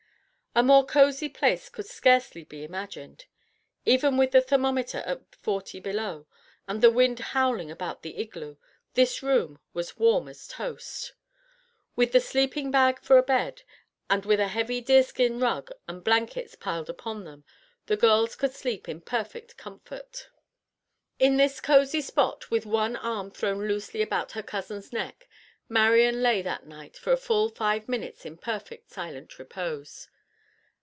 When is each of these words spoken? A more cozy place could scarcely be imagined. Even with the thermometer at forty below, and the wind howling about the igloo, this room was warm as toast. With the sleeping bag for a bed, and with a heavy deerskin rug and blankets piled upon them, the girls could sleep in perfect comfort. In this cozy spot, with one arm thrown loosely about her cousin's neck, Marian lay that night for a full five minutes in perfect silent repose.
A 0.53 0.63
more 0.63 0.85
cozy 0.85 1.29
place 1.29 1.69
could 1.69 1.85
scarcely 1.85 2.43
be 2.43 2.65
imagined. 2.65 3.23
Even 3.85 4.17
with 4.17 4.31
the 4.31 4.41
thermometer 4.41 4.97
at 5.05 5.33
forty 5.33 5.79
below, 5.79 6.27
and 6.67 6.81
the 6.81 6.91
wind 6.91 7.19
howling 7.19 7.71
about 7.71 8.01
the 8.01 8.17
igloo, 8.17 8.57
this 8.93 9.23
room 9.23 9.61
was 9.73 9.95
warm 9.97 10.27
as 10.27 10.49
toast. 10.49 11.13
With 11.95 12.11
the 12.11 12.19
sleeping 12.19 12.69
bag 12.69 12.99
for 12.99 13.17
a 13.17 13.23
bed, 13.23 13.61
and 14.09 14.25
with 14.25 14.41
a 14.41 14.49
heavy 14.49 14.81
deerskin 14.81 15.39
rug 15.39 15.71
and 15.87 16.03
blankets 16.03 16.55
piled 16.55 16.89
upon 16.89 17.23
them, 17.23 17.45
the 17.85 17.95
girls 17.95 18.35
could 18.35 18.53
sleep 18.53 18.89
in 18.89 18.99
perfect 18.99 19.55
comfort. 19.55 20.27
In 21.17 21.37
this 21.37 21.61
cozy 21.61 22.01
spot, 22.01 22.51
with 22.51 22.65
one 22.65 22.97
arm 22.97 23.31
thrown 23.31 23.69
loosely 23.69 24.01
about 24.01 24.33
her 24.33 24.43
cousin's 24.43 24.91
neck, 24.91 25.29
Marian 25.69 26.21
lay 26.21 26.41
that 26.41 26.65
night 26.67 26.97
for 26.97 27.13
a 27.13 27.17
full 27.17 27.47
five 27.47 27.87
minutes 27.87 28.25
in 28.25 28.35
perfect 28.37 28.89
silent 28.91 29.39
repose. 29.39 30.09